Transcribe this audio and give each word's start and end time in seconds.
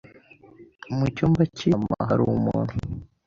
Mu 0.95 1.05
cyumba 1.15 1.41
cy'inama 1.55 1.93
hari 2.09 2.21
umuntu. 2.35 2.75